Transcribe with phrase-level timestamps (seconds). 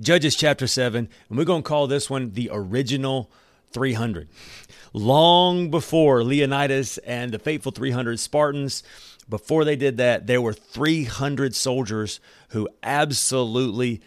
[0.00, 3.30] Judges chapter 7, and we're going to call this one the original
[3.72, 4.28] 300.
[4.94, 8.82] Long before Leonidas and the faithful 300 Spartans,
[9.28, 12.18] before they did that, there were 300 soldiers
[12.48, 14.00] who absolutely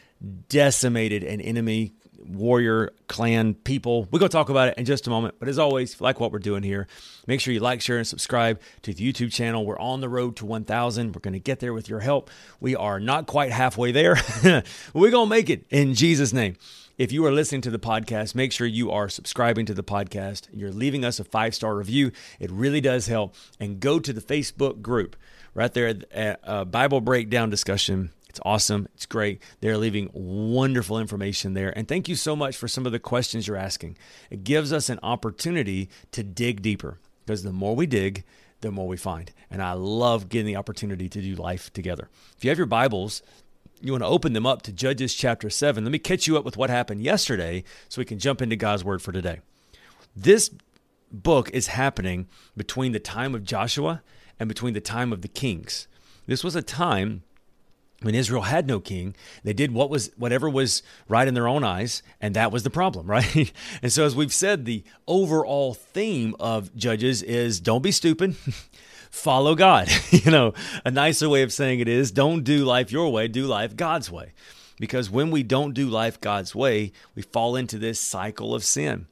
[0.50, 1.94] decimated an enemy
[2.26, 4.08] warrior clan people.
[4.12, 5.36] We're going to talk about it in just a moment.
[5.40, 6.88] But as always, like what we're doing here,
[7.28, 9.66] make sure you like, share, and subscribe to the YouTube channel.
[9.66, 11.16] We're on the road to 1,000.
[11.16, 12.30] We're going to get there with your help.
[12.60, 14.18] We are not quite halfway there.
[14.94, 16.56] we're going to make it in Jesus' name.
[16.98, 20.48] If you are listening to the podcast, make sure you are subscribing to the podcast.
[20.54, 22.12] You're leaving us a five star review.
[22.40, 23.36] It really does help.
[23.60, 25.16] And go to the Facebook group
[25.56, 28.88] right there at uh, Bible Breakdown Discussion it's awesome.
[28.96, 29.44] It's great.
[29.62, 31.72] They're leaving wonderful information there.
[31.78, 33.96] And thank you so much for some of the questions you're asking.
[34.32, 38.24] It gives us an opportunity to dig deeper because the more we dig,
[38.62, 39.32] the more we find.
[39.52, 42.10] And I love getting the opportunity to do life together.
[42.36, 43.22] If you have your Bibles,
[43.82, 45.84] you want to open them up to Judges chapter 7.
[45.84, 48.84] Let me catch you up with what happened yesterday so we can jump into God's
[48.84, 49.42] word for today.
[50.16, 50.50] This
[51.12, 54.02] book is happening between the time of Joshua
[54.40, 55.88] and between the time of the kings.
[56.26, 57.22] This was a time
[58.04, 61.64] when Israel had no king, they did what was whatever was right in their own
[61.64, 63.52] eyes, and that was the problem, right?
[63.82, 68.36] and so, as we've said, the overall theme of Judges is don't be stupid,
[69.10, 69.90] follow God.
[70.12, 70.54] you know,
[70.86, 74.12] a nicer way of saying it is don't do life your way, do life God's
[74.12, 74.34] way.
[74.80, 79.08] Because when we don't do life God's way, we fall into this cycle of sin.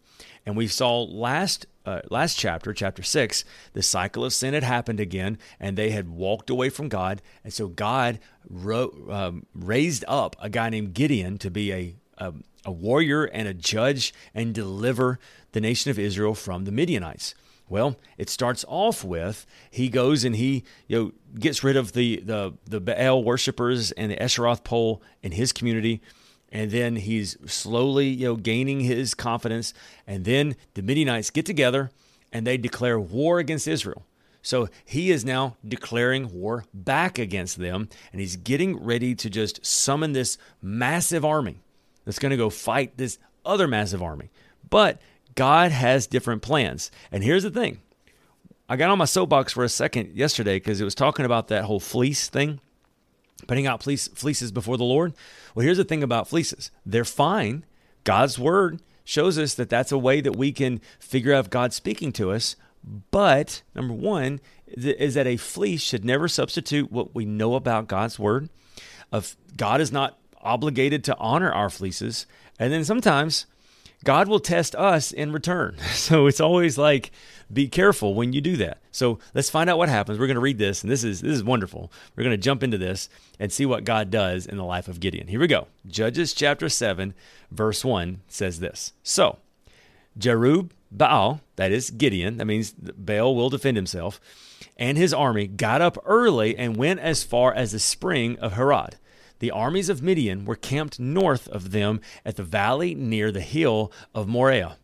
[0.46, 3.44] And we saw last uh, last chapter, chapter six,
[3.74, 7.54] the cycle of sin had happened again, and they had walked away from God, and
[7.54, 8.20] so God
[8.50, 12.34] um, raised up a guy named Gideon to be a, a
[12.66, 15.20] a warrior and a judge and deliver
[15.52, 17.36] the nation of Israel from the Midianites.
[17.70, 22.18] Well, it starts off with he goes and he you know gets rid of the
[22.18, 26.02] the the Baal worshippers and the Esheroth pole in his community
[26.52, 29.74] and then he's slowly you know gaining his confidence.
[30.06, 31.92] And then the midianites get together
[32.32, 34.06] and they declare war against israel.
[34.44, 37.90] So he is now declaring war back against them.
[38.12, 41.60] And he's getting ready to just summon this massive army
[42.06, 44.32] that's going to go fight this other massive army.
[44.70, 45.00] But
[45.36, 46.92] god has different plans.
[47.12, 47.82] And here's the thing.
[48.68, 51.66] I got on my soapbox for a second yesterday because it was talking about that
[51.66, 52.62] whole fleece thing
[53.48, 55.14] putting out fleece, fleeces before the Lord.
[55.56, 57.66] Well, here's the thing about fleeces they're fine.
[58.04, 61.76] God's word shows us that that's a way that we can figure out if God's
[61.76, 62.56] speaking to us.
[63.12, 68.18] But number one is that a fleece should never substitute what we know about God's
[68.18, 68.50] word.
[69.12, 72.26] Of God is not obligated to honor our fleeces,
[72.58, 73.46] and then sometimes
[74.04, 75.78] God will test us in return.
[75.92, 77.12] So it's always like
[77.52, 78.80] be careful when you do that.
[78.92, 80.18] So let's find out what happens.
[80.18, 81.92] We're going to read this, and this is this is wonderful.
[82.16, 83.08] We're going to jump into this
[83.40, 85.28] and see what God does in the life of Gideon.
[85.28, 85.68] Here we go.
[85.88, 87.14] Judges chapter seven,
[87.52, 88.94] verse one says this.
[89.04, 89.38] So
[90.18, 94.20] Jerub Baal, that is Gideon, that means Baal will defend himself,
[94.78, 98.96] and his army got up early and went as far as the spring of Harod.
[99.42, 103.92] The armies of Midian were camped north of them at the valley near the hill
[104.14, 104.78] of Moriah.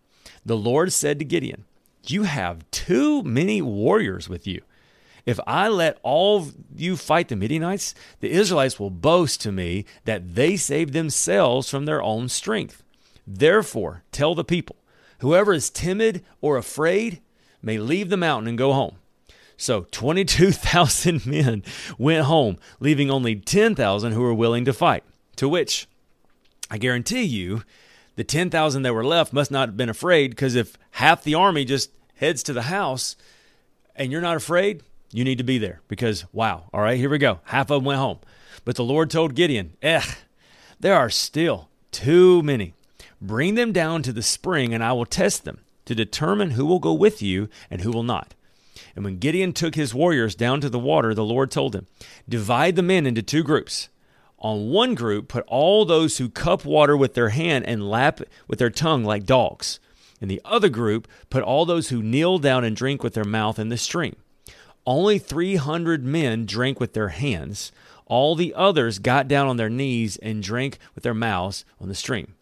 [0.44, 1.66] The Lord said to Gideon,
[2.08, 4.64] You have too many warriors with you.
[5.28, 10.34] If I let all you fight the Midianites, the Israelites will boast to me that
[10.34, 12.82] they saved themselves from their own strength.
[13.28, 14.78] Therefore, tell the people
[15.20, 17.22] whoever is timid or afraid
[17.62, 18.96] may leave the mountain and go home.
[19.58, 21.64] So 22,000 men
[21.98, 25.04] went home, leaving only 10,000 who were willing to fight.
[25.38, 25.88] To which
[26.70, 27.64] I guarantee you,
[28.16, 31.66] the 10,000 that were left must not have been afraid because if half the army
[31.66, 33.16] just heads to the house
[33.96, 34.82] and you're not afraid,
[35.12, 37.40] you need to be there because, wow, all right, here we go.
[37.46, 38.20] Half of them went home.
[38.66, 40.04] But the Lord told Gideon, eh,
[40.80, 42.74] there are still too many.
[43.22, 46.80] Bring them down to the spring and I will test them to determine who will
[46.80, 48.34] go with you and who will not.
[48.98, 51.86] And when Gideon took his warriors down to the water, the Lord told him,
[52.28, 53.90] Divide the men into two groups.
[54.40, 58.58] On one group, put all those who cup water with their hand and lap with
[58.58, 59.80] their tongue like dogs.
[60.20, 63.60] In the other group, put all those who kneel down and drink with their mouth
[63.60, 64.16] in the stream.
[64.84, 67.72] Only 300 men drank with their hands.
[68.08, 71.94] All the others got down on their knees and drank with their mouths on the
[71.94, 72.34] stream.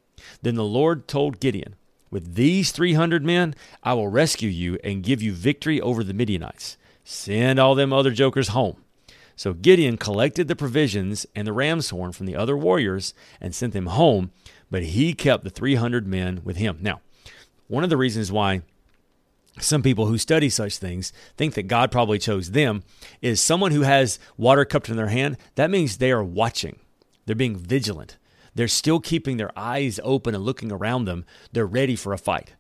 [0.42, 1.76] Then the Lord told Gideon,
[2.12, 6.78] With these 300 men, I will rescue you and give you victory over the Midianites.
[7.04, 8.78] Send all them other jokers home.
[9.36, 13.74] So Gideon collected the provisions and the ram's horn from the other warriors and sent
[13.74, 14.32] them home,
[14.72, 16.78] but he kept the 300 men with him.
[16.82, 17.02] Now,
[17.68, 18.62] one of the reasons why
[19.60, 22.84] some people who study such things think that God probably chose them
[23.22, 25.38] is someone who has water cupped in their hand.
[25.56, 26.80] That means they are watching,
[27.26, 28.18] they're being vigilant.
[28.56, 31.26] They're still keeping their eyes open and looking around them.
[31.52, 32.54] They're ready for a fight.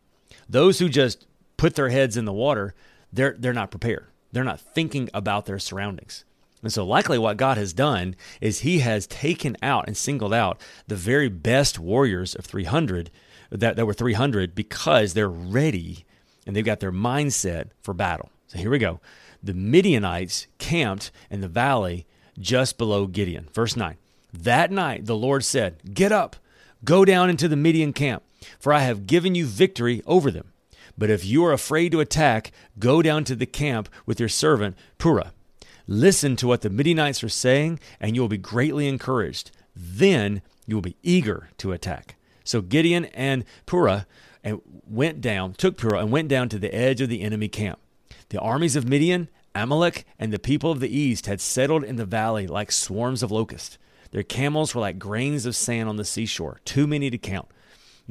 [0.47, 1.25] Those who just
[1.57, 2.75] put their heads in the water,
[3.11, 4.07] they're, they're not prepared.
[4.31, 6.25] They're not thinking about their surroundings.
[6.61, 10.59] And so, likely, what God has done is He has taken out and singled out
[10.87, 13.11] the very best warriors of 300
[13.51, 16.05] that, that were 300 because they're ready
[16.45, 18.29] and they've got their mindset for battle.
[18.47, 18.99] So here we go.
[19.41, 22.05] The Midianites camped in the valley
[22.39, 23.47] just below Gideon.
[23.53, 23.97] Verse 9.
[24.43, 26.35] That night the Lord said, Get up,
[26.83, 28.23] go down into the Midian camp,
[28.59, 30.51] for I have given you victory over them.
[30.97, 34.77] But if you are afraid to attack, go down to the camp with your servant
[34.97, 35.31] Purah.
[35.87, 39.51] Listen to what the Midianites are saying, and you will be greatly encouraged.
[39.75, 42.15] Then you will be eager to attack.
[42.43, 44.05] So Gideon and Purah
[44.43, 44.57] uh,
[44.87, 47.79] went down, took Purah, and went down to the edge of the enemy camp.
[48.29, 52.05] The armies of Midian, Amalek, and the people of the east had settled in the
[52.05, 53.77] valley like swarms of locusts.
[54.15, 57.49] Their camels were like grains of sand on the seashore, too many to count.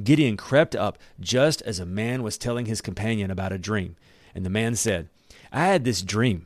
[0.02, 3.96] Gideon crept up just as a man was telling his companion about a dream.
[4.34, 5.08] And the man said,
[5.50, 6.44] I had this dream.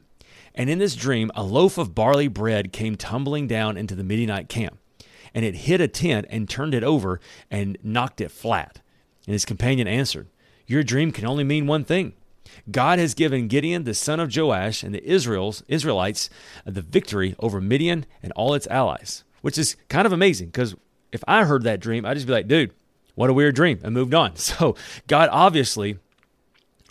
[0.55, 4.49] And in this dream, a loaf of barley bread came tumbling down into the Midianite
[4.49, 4.79] camp.
[5.35, 7.19] And it hit a tent and turned it over
[7.51, 8.81] and knocked it flat.
[9.27, 10.29] And his companion answered,
[10.69, 12.13] Your dream can only mean one thing.
[12.71, 16.31] God has given Gideon, the son of Joash, and the Israels, Israelites
[16.65, 20.75] the victory over Midian and all its allies, which is kind of amazing because
[21.13, 22.73] if I heard that dream, I'd just be like, dude,
[23.15, 24.37] what a weird dream, and moved on.
[24.37, 24.77] So
[25.07, 25.99] God obviously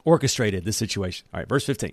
[0.04, 1.28] orchestrated the situation.
[1.34, 1.92] All right, verse 15.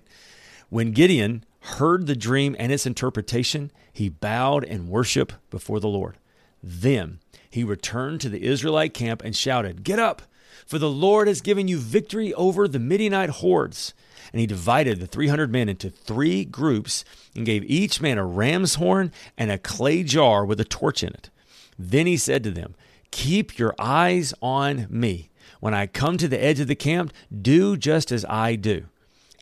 [0.69, 6.17] When Gideon heard the dream and its interpretation, he bowed in worship before the Lord.
[6.61, 7.19] Then
[7.49, 10.23] he returned to the Israelite camp and shouted, Get up!
[10.65, 13.93] For the Lord has given you victory over the Midianite hordes.
[14.31, 17.05] And he divided the 300 men into three groups
[17.35, 21.09] and gave each man a ram's horn and a clay jar with a torch in
[21.09, 21.29] it.
[21.77, 22.75] Then he said to them,
[23.11, 25.29] Keep your eyes on me.
[25.59, 28.85] When I come to the edge of the camp, do just as I do.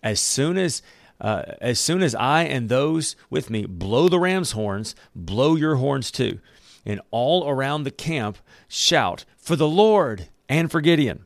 [0.01, 0.81] As soon as
[1.21, 5.75] uh, as soon as I and those with me blow the ram's horns, blow your
[5.75, 6.39] horns too.
[6.85, 8.37] And all around the camp
[8.67, 11.25] shout for the Lord and for Gideon.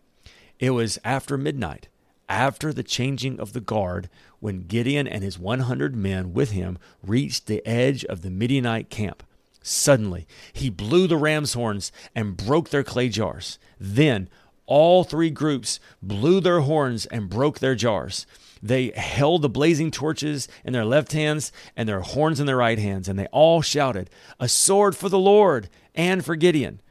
[0.60, 1.88] It was after midnight,
[2.30, 4.10] after the changing of the guard,
[4.40, 9.24] when Gideon and his 100 men with him reached the edge of the Midianite camp.
[9.62, 13.60] Suddenly, he blew the ram's horns and broke their clay jars.
[13.80, 14.30] Then,
[14.66, 18.26] all three groups blew their horns and broke their jars.
[18.62, 22.80] They held the blazing torches in their left hands and their horns in their right
[22.80, 24.10] hands, and they all shouted,
[24.40, 26.82] A sword for the Lord and for Gideon.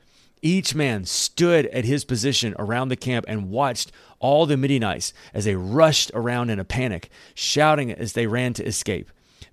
[0.47, 3.91] Each man stood at his position around the camp and watched
[4.21, 8.65] all the Midianites as they rushed around in a panic, shouting as they ran to
[8.65, 9.11] escape.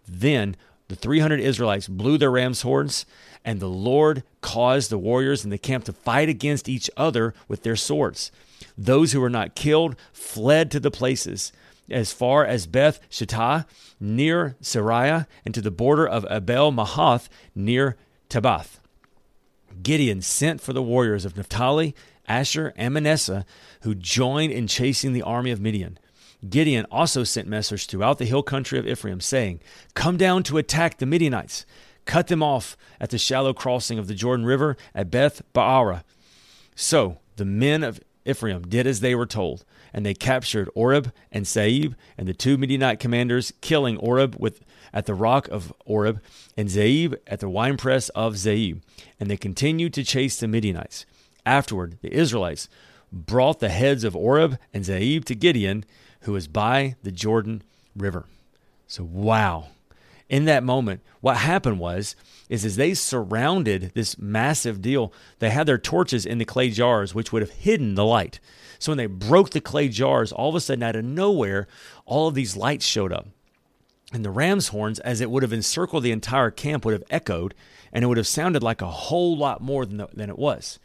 [0.07, 0.55] Then
[0.89, 3.07] the 300 Israelites blew their ram's horns,
[3.43, 7.63] and the Lord caused the warriors in the camp to fight against each other with
[7.63, 8.31] their swords.
[8.77, 11.51] Those who were not killed fled to the places
[11.89, 13.65] as far as Beth Shittah
[14.00, 17.97] near Sariah and to the border of Abel Mahath near
[18.29, 18.77] Tabbath.
[19.82, 21.96] Gideon sent for the warriors of Naphtali,
[22.27, 23.46] Asher, and Manasseh
[23.82, 25.98] who joined in chasing the army of Midian.
[26.48, 29.62] Gideon also sent messengers throughout the hill country of Ephraim, saying,
[29.94, 31.65] Come down to attack the Midianites.
[32.06, 36.03] Cut them off at the shallow crossing of the Jordan River at Beth Barah.
[36.75, 41.46] So the men of Ephraim did as they were told, and they captured Oreb and
[41.46, 44.62] Zeeb and the two Midianite commanders, killing Oreb with
[44.94, 46.22] at the rock of Oreb
[46.56, 48.82] and Zeeb at the winepress of Zeeb.
[49.20, 51.06] And they continued to chase the Midianites.
[51.46, 52.70] Afterward, the Israelites
[53.12, 55.84] brought the heads of Oreb and Zeeb to Gideon,
[56.22, 57.63] who was by the Jordan
[57.96, 58.25] River.
[58.88, 59.68] So, wow.
[60.33, 62.15] In that moment, what happened was,
[62.49, 67.13] is as they surrounded this massive deal, they had their torches in the clay jars,
[67.13, 68.39] which would have hidden the light.
[68.79, 71.67] So when they broke the clay jars, all of a sudden, out of nowhere,
[72.07, 73.27] all of these lights showed up.
[74.11, 77.53] And the ram's horns, as it would have encircled the entire camp, would have echoed,
[77.91, 80.79] and it would have sounded like a whole lot more than, the, than it was.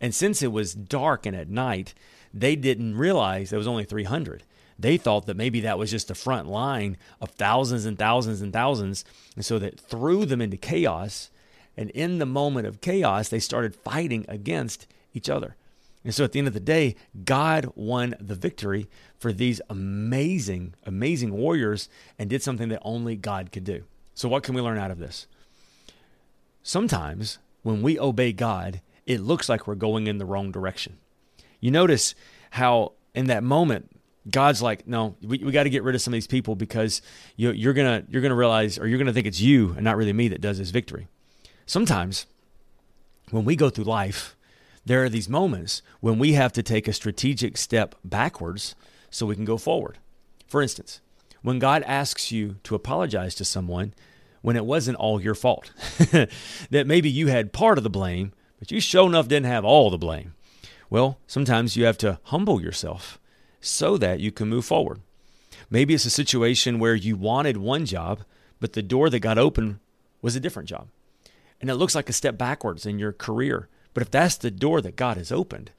[0.00, 1.94] And since it was dark and at night,
[2.32, 4.44] they didn't realize there was only 300.
[4.78, 8.52] They thought that maybe that was just the front line of thousands and thousands and
[8.52, 9.04] thousands.
[9.36, 11.30] And so that threw them into chaos.
[11.76, 15.56] And in the moment of chaos, they started fighting against each other.
[16.04, 18.88] And so at the end of the day, God won the victory
[19.18, 21.88] for these amazing, amazing warriors
[22.18, 23.84] and did something that only God could do.
[24.14, 25.26] So, what can we learn out of this?
[26.62, 30.98] Sometimes when we obey God, it looks like we're going in the wrong direction.
[31.60, 32.14] You notice
[32.50, 33.90] how in that moment,
[34.30, 37.02] God's like, no, we, we got to get rid of some of these people because
[37.36, 40.12] you, you're gonna you're gonna realize or you're gonna think it's you and not really
[40.12, 41.08] me that does this victory.
[41.66, 42.26] Sometimes
[43.30, 44.36] when we go through life,
[44.84, 48.74] there are these moments when we have to take a strategic step backwards
[49.10, 49.98] so we can go forward.
[50.46, 51.00] For instance,
[51.42, 53.94] when God asks you to apologize to someone
[54.40, 55.70] when it wasn't all your fault,
[56.70, 59.90] that maybe you had part of the blame, but you sure enough didn't have all
[59.90, 60.34] the blame.
[60.90, 63.18] Well, sometimes you have to humble yourself
[63.64, 65.00] so that you can move forward.
[65.70, 68.20] Maybe it's a situation where you wanted one job,
[68.60, 69.80] but the door that got open
[70.22, 70.88] was a different job.
[71.60, 73.68] And it looks like a step backwards in your career.
[73.94, 75.70] But if that's the door that God has opened,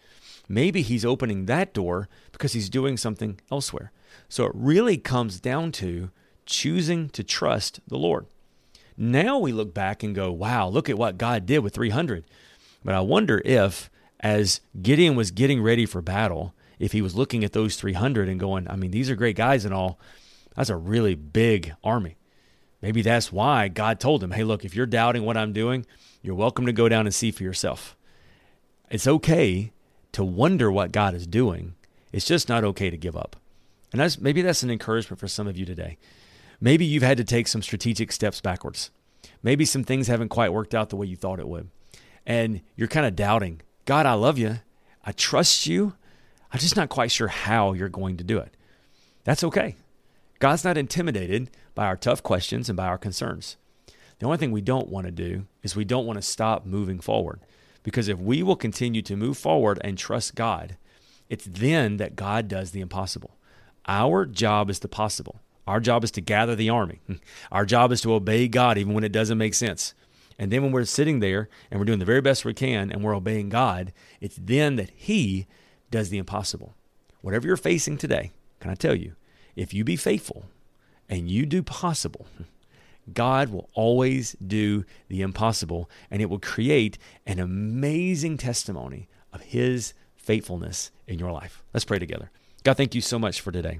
[0.49, 3.91] maybe He's opening that door because He's doing something elsewhere.
[4.29, 6.09] So it really comes down to
[6.45, 8.25] choosing to trust the Lord.
[8.97, 12.23] Now we look back and go, wow, look at what God did with 300.
[12.83, 13.89] But I wonder if,
[14.19, 18.39] as Gideon was getting ready for battle, if he was looking at those 300 and
[18.39, 19.99] going, I mean, these are great guys and all,
[20.55, 22.17] that's a really big army.
[22.81, 25.85] Maybe that's why God told him, hey, look, if you're doubting what I'm doing,
[26.21, 27.95] you're welcome to go down and see for yourself.
[28.89, 29.71] It's okay
[30.11, 31.75] to wonder what God is doing.
[32.13, 33.35] It's just not okay to give up.
[33.91, 35.97] And that's maybe that's an encouragement for some of you today.
[36.61, 38.91] Maybe you've had to take some strategic steps backwards.
[39.43, 41.69] Maybe some things haven't quite worked out the way you thought it would.
[42.25, 44.59] And you're kind of doubting, God, I love you.
[45.03, 45.93] I trust you.
[46.51, 48.55] I'm just not quite sure how you're going to do it.
[49.23, 49.75] That's okay.
[50.39, 53.57] God's not intimidated by our tough questions and by our concerns.
[54.19, 56.99] The only thing we don't want to do is we don't want to stop moving
[56.99, 57.41] forward.
[57.83, 60.77] Because if we will continue to move forward and trust God,
[61.29, 63.37] it's then that God does the impossible.
[63.87, 65.39] Our job is the possible.
[65.67, 66.99] Our job is to gather the army.
[67.51, 69.93] Our job is to obey God even when it doesn't make sense.
[70.37, 73.03] And then when we're sitting there and we're doing the very best we can and
[73.03, 75.47] we're obeying God, it's then that He
[75.95, 76.75] does the impossible.
[77.21, 79.15] Whatever you're facing today, can I tell you,
[79.55, 80.43] if you be faithful
[81.07, 82.27] and you do possible,
[83.13, 89.93] God will always do the impossible, and it will create an amazing testimony of His
[90.17, 91.63] faithfulness in your life.
[91.73, 92.29] Let's pray together.
[92.65, 93.79] God, thank you so much for today.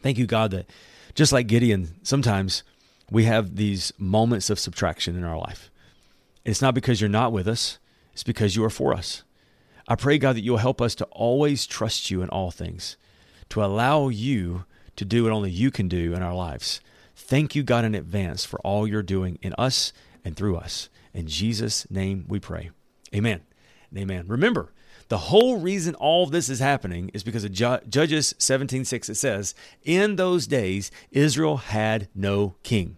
[0.00, 0.68] Thank you, God, that
[1.14, 2.62] just like Gideon, sometimes
[3.10, 5.70] we have these moments of subtraction in our life.
[6.44, 7.78] It's not because you're not with us,
[8.12, 9.22] it's because you are for us.
[9.88, 12.96] I pray, God, that you'll help us to always trust you in all things,
[13.50, 14.64] to allow you
[14.96, 16.80] to do what only you can do in our lives.
[17.14, 19.92] Thank you, God, in advance for all you're doing in us
[20.24, 20.88] and through us.
[21.14, 22.70] In Jesus' name we pray.
[23.14, 23.42] Amen.
[23.96, 24.24] Amen.
[24.26, 24.72] Remember,
[25.08, 30.16] the whole reason all this is happening is because of Judges 17:6 it says, "In
[30.16, 32.96] those days Israel had no king.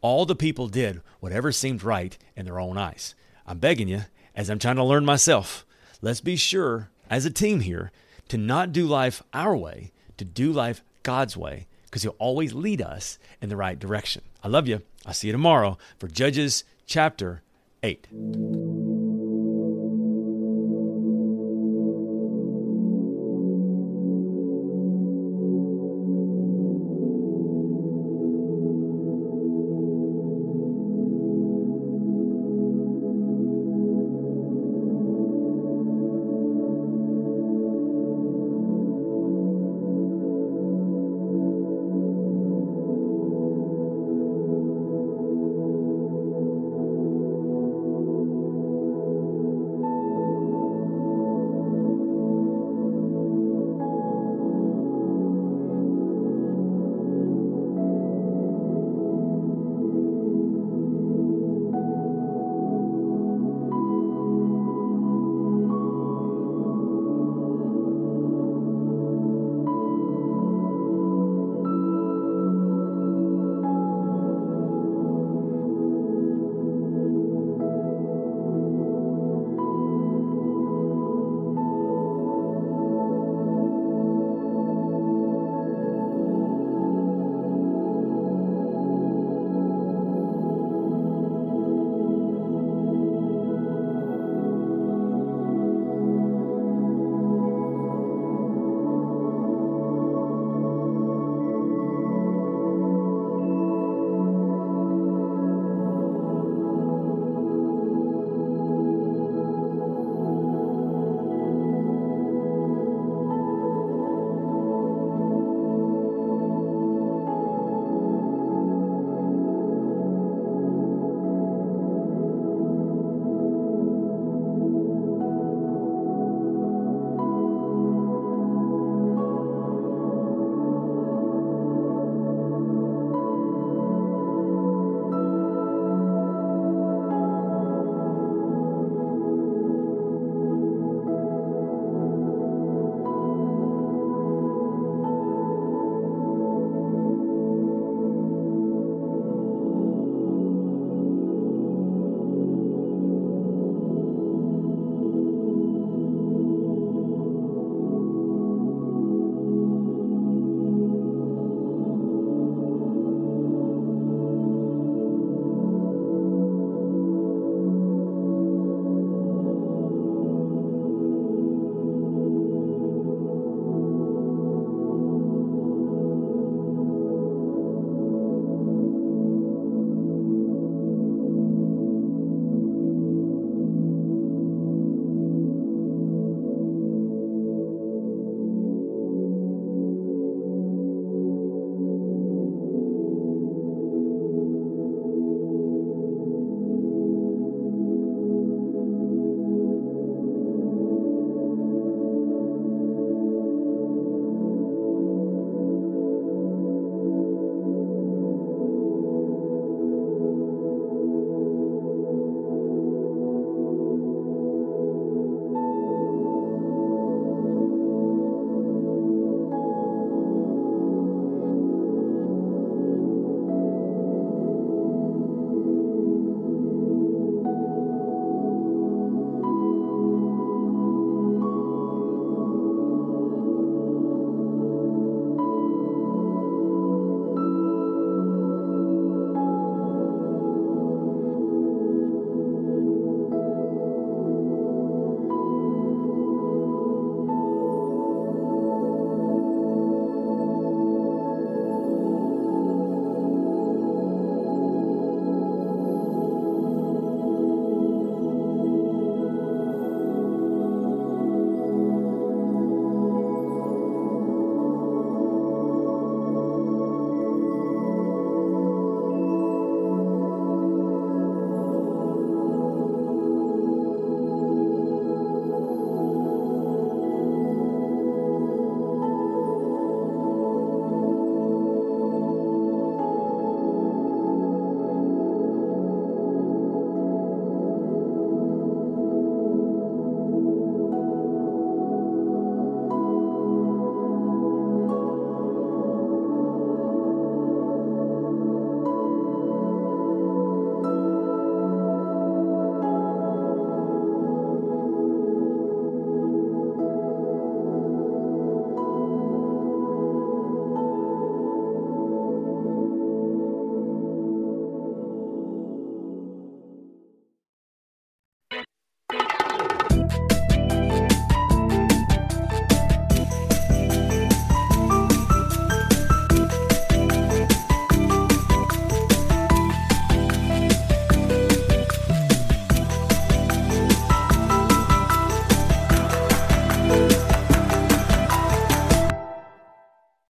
[0.00, 3.14] All the people did whatever seemed right in their own eyes."
[3.46, 4.04] I'm begging you,
[4.36, 5.66] as I'm trying to learn myself,
[6.02, 7.90] let's be sure as a team here
[8.28, 12.80] to not do life our way, to do life God's way because he'll always lead
[12.80, 14.22] us in the right direction.
[14.42, 14.82] I love you.
[15.04, 17.42] I'll see you tomorrow for Judges chapter
[17.82, 18.79] 8.